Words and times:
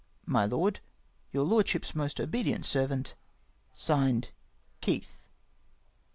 My 0.25 0.47
Lord," 0.47 0.79
Your 1.31 1.43
Lordship's 1.45 1.93
most 1.93 2.19
obedient 2.19 2.63
sei'vant, 2.65 3.13
(Signed) 3.71 4.29
"Keith. 4.81 5.19